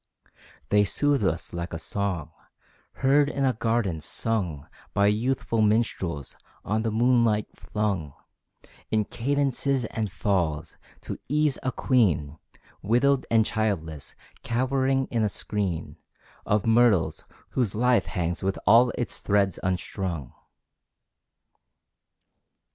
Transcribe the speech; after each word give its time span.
They 0.69 0.83
soothe 0.83 1.23
us 1.23 1.53
like 1.53 1.73
a 1.73 1.77
song, 1.77 2.31
heard 3.05 3.29
in 3.29 3.45
a 3.45 3.53
garden, 3.53 4.01
sung 4.01 4.67
By 4.95 5.05
youthful 5.05 5.61
minstrels, 5.61 6.35
on 6.65 6.81
the 6.81 6.89
moonlight 6.89 7.49
flung 7.55 8.15
In 8.89 9.05
cadences 9.05 9.85
and 9.85 10.11
falls, 10.11 10.75
to 11.01 11.19
ease 11.29 11.59
a 11.61 11.71
queen, 11.71 12.39
Widowed 12.81 13.27
and 13.29 13.45
childless, 13.45 14.15
cowering 14.41 15.05
in 15.11 15.21
a 15.21 15.29
screen 15.29 15.97
Of 16.47 16.65
myrtles, 16.65 17.23
whose 17.49 17.75
life 17.75 18.07
hangs 18.07 18.41
with 18.41 18.57
all 18.65 18.89
its 18.97 19.19
threads 19.19 19.59
unstrung. 19.61 20.33